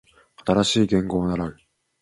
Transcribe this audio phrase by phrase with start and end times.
[0.43, 1.57] 新しい言語を習う